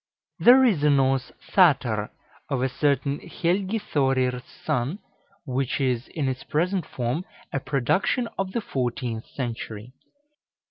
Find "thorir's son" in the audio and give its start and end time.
3.77-4.97